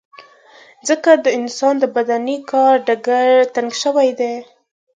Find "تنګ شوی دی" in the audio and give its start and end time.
3.55-4.33